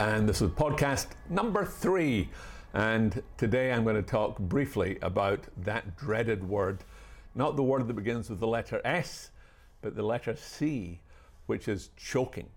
[0.00, 2.30] and this is podcast number three.
[2.72, 6.84] And today I'm going to talk briefly about that dreaded word,
[7.34, 9.30] not the word that begins with the letter S,
[9.82, 11.02] but the letter C,
[11.48, 12.48] which is choking.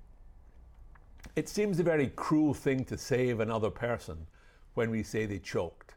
[1.35, 4.25] It seems a very cruel thing to say of another person
[4.75, 5.95] when we say they choked.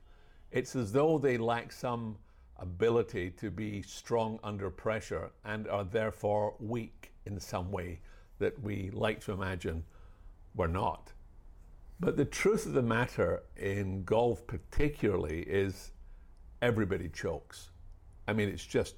[0.51, 2.17] It's as though they lack some
[2.59, 8.01] ability to be strong under pressure and are therefore weak in some way
[8.39, 9.85] that we like to imagine
[10.55, 11.13] we're not.
[11.99, 15.93] But the truth of the matter in golf, particularly, is
[16.61, 17.71] everybody chokes.
[18.29, 18.97] I mean, it's just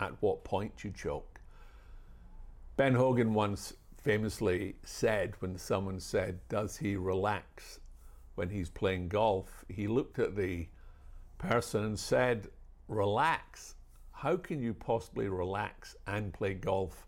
[0.00, 1.40] at what point you choke.
[2.76, 7.80] Ben Hogan once famously said, when someone said, Does he relax
[8.36, 9.64] when he's playing golf?
[9.68, 10.68] He looked at the
[11.38, 12.48] person and said,
[12.86, 13.74] Relax.
[14.12, 17.06] How can you possibly relax and play golf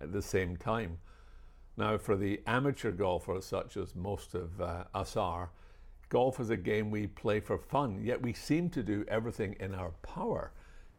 [0.00, 0.98] at the same time?
[1.76, 5.50] Now, for the amateur golfers, such as most of uh, us are,
[6.10, 9.74] golf is a game we play for fun, yet we seem to do everything in
[9.74, 10.52] our power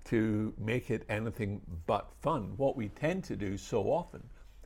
[0.05, 2.53] to make it anything but fun.
[2.57, 4.23] What we tend to do so often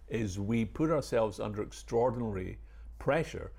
[0.08, 2.58] is we put ourselves under extraordinary
[3.00, 3.52] pressure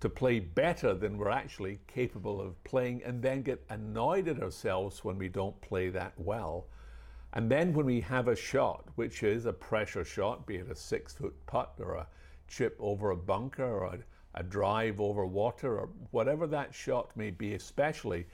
[0.00, 5.02] to play better than we're actually capable of playing and then get annoyed at ourselves
[5.02, 6.66] when we don't play that well
[7.34, 10.74] and then when we have a shot, which is a pressure shot, be it a
[10.74, 12.06] six foot putt or a
[12.48, 13.98] chip over a bunker or a,
[14.34, 18.26] a drive over water or whatever that shot may be, especially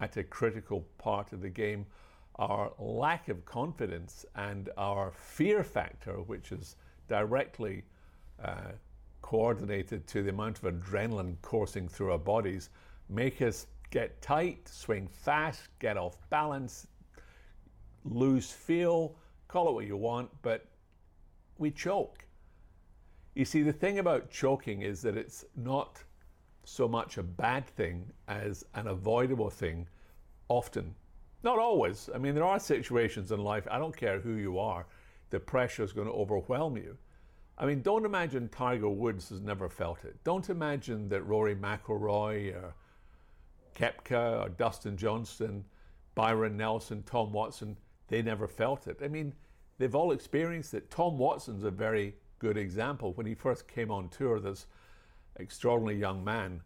[0.00, 1.86] at a critical part of the game,
[2.36, 6.76] our lack of confidence and our fear factor, which is
[7.08, 7.84] directly
[8.42, 8.72] uh,
[9.22, 12.70] coordinated to the amount of adrenaline coursing through our bodies,
[13.08, 16.86] make us get tight, swing fast, get off balance,
[18.04, 19.16] lose feel,
[19.48, 20.66] call it what you want, but
[21.58, 22.26] we choke.
[23.34, 26.02] You see, the thing about choking is that it's not
[26.64, 29.88] so much a bad thing as an avoidable thing
[30.48, 30.94] often.
[31.42, 32.08] Not always.
[32.14, 34.86] I mean, there are situations in life, I don't care who you are,
[35.30, 36.96] the pressure is going to overwhelm you.
[37.58, 40.16] I mean, don't imagine Tiger Woods has never felt it.
[40.24, 42.74] Don't imagine that Rory McIlroy or
[43.76, 45.64] Koepka or Dustin Johnson,
[46.14, 47.76] Byron Nelson, Tom Watson
[48.12, 48.98] they never felt it.
[49.02, 49.32] I mean,
[49.78, 50.90] they've all experienced it.
[50.90, 53.14] Tom Watson's a very good example.
[53.14, 54.66] When he first came on tour, this
[55.36, 56.60] extraordinary young man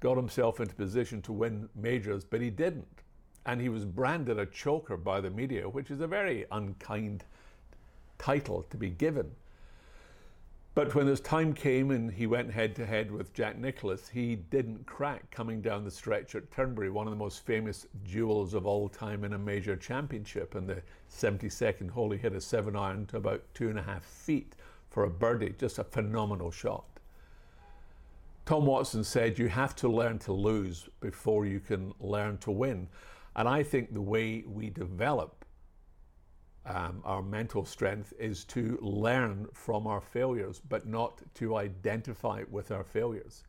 [0.00, 3.02] got himself into position to win majors, but he didn't.
[3.46, 7.22] And he was branded a choker by the media, which is a very unkind
[8.18, 9.30] title to be given.
[10.74, 14.34] But when his time came and he went head to head with Jack Nicklaus, he
[14.34, 18.66] didn't crack coming down the stretch at Turnberry, one of the most famous duels of
[18.66, 20.56] all time in a major championship.
[20.56, 24.04] In the 72nd hole, he hit a seven iron to about two and a half
[24.04, 24.56] feet
[24.90, 26.84] for a birdie, just a phenomenal shot.
[28.44, 32.88] Tom Watson said, You have to learn to lose before you can learn to win.
[33.36, 35.43] And I think the way we develop
[36.66, 42.70] um, our mental strength is to learn from our failures, but not to identify with
[42.70, 43.44] our failures.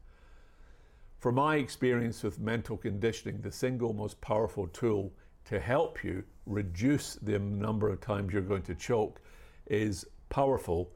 [1.20, 5.14] From my experience with mental conditioning, the single most powerful tool
[5.46, 9.22] to help you reduce the number of times you're going to choke
[9.68, 10.92] is powerful,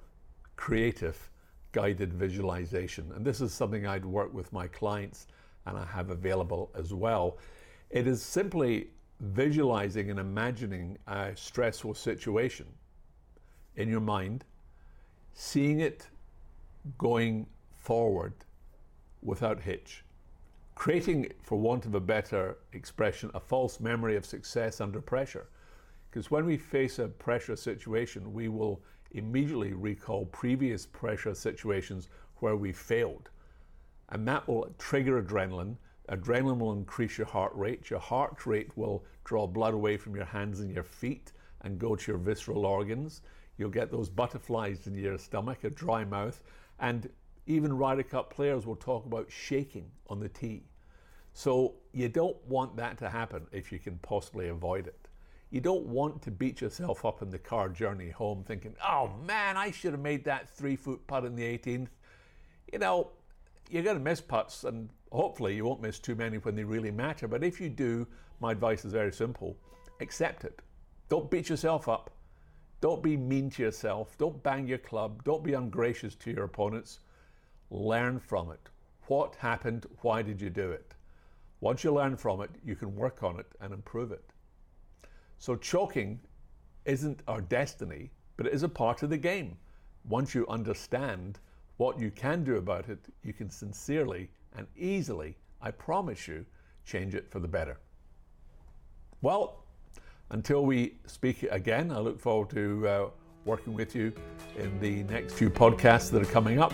[0.56, 1.30] creative,
[1.72, 3.12] guided visualization.
[3.16, 5.28] And this is something I'd work with my clients
[5.66, 7.38] and I have available as well.
[7.90, 12.66] It is simply visualizing and imagining a stressful situation
[13.76, 14.46] in your mind,
[15.34, 16.08] seeing it
[16.98, 18.34] going forward
[19.22, 20.04] without hitch,
[20.76, 25.48] creating, for want of a better expression, a false memory of success under pressure.
[26.10, 28.82] Because when we face a pressure situation, we will
[29.12, 33.30] immediately recall previous pressure situations where we failed.
[34.10, 35.76] And that will trigger adrenaline
[36.10, 37.90] Adrenaline will increase your heart rate.
[37.90, 41.96] Your heart rate will draw blood away from your hands and your feet and go
[41.96, 43.22] to your visceral organs.
[43.58, 46.42] You'll get those butterflies in your stomach, a dry mouth,
[46.80, 47.10] and
[47.46, 50.64] even Ryder Cup players will talk about shaking on the tee.
[51.34, 55.08] So you don't want that to happen if you can possibly avoid it.
[55.52, 59.58] You don't want to beat yourself up in the car journey home thinking, oh man,
[59.58, 61.88] I should have made that three foot putt in the 18th.
[62.72, 63.10] You know,
[63.70, 66.92] you're going to miss putts, and hopefully you won't miss too many when they really
[66.92, 67.28] matter.
[67.28, 68.08] But if you do,
[68.40, 69.56] my advice is very simple
[70.02, 70.62] accept it.
[71.10, 72.10] Don't beat yourself up.
[72.82, 74.18] Don't be mean to yourself.
[74.18, 75.24] Don't bang your club.
[75.26, 77.00] Don't be ungracious to your opponents.
[77.70, 78.70] Learn from it.
[79.08, 79.86] What happened?
[80.02, 80.94] Why did you do it?
[81.62, 84.24] Once you learn from it, you can work on it and improve it.
[85.38, 86.20] So, choking
[86.86, 89.58] isn't our destiny, but it is a part of the game.
[90.08, 91.40] Once you understand
[91.78, 96.46] what you can do about it, you can sincerely and easily, I promise you,
[96.86, 97.78] change it for the better.
[99.22, 99.64] Well,
[100.32, 103.10] until we speak again, I look forward to uh,
[103.46, 104.14] working with you
[104.58, 106.74] in the next few podcasts that are coming up.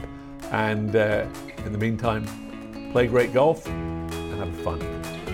[0.52, 1.26] And uh,
[1.66, 2.26] in the meantime,
[2.92, 5.25] play great golf and have fun.